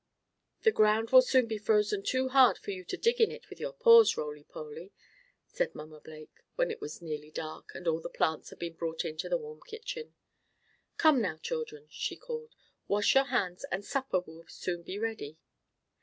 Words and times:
"The 0.63 0.71
ground 0.71 1.11
will 1.11 1.21
soon 1.21 1.45
be 1.45 1.59
frozen 1.59 2.01
too 2.01 2.29
hard 2.29 2.57
for 2.57 2.71
you 2.71 2.83
to 2.85 2.97
dig 2.97 3.21
in 3.21 3.29
it 3.29 3.51
with 3.51 3.59
your 3.59 3.71
paws, 3.73 4.17
Roly 4.17 4.43
Poly," 4.43 4.91
said 5.45 5.75
Mamma 5.75 5.99
Blake, 6.01 6.41
when 6.55 6.71
it 6.71 6.81
was 6.81 7.03
nearly 7.03 7.29
dark, 7.29 7.69
and 7.75 7.87
all 7.87 7.99
the 8.01 8.09
plants 8.09 8.49
had 8.49 8.57
been 8.57 8.73
brought 8.73 9.05
into 9.05 9.29
the 9.29 9.37
warm 9.37 9.61
kitchen. 9.67 10.15
"Come, 10.97 11.21
now 11.21 11.37
children," 11.37 11.85
she 11.91 12.15
called. 12.15 12.55
"Wash 12.87 13.13
your 13.13 13.25
hands, 13.25 13.63
and 13.71 13.85
supper 13.85 14.19
will 14.21 14.43
soon 14.47 14.81
be 14.81 14.97
ready. 14.97 15.37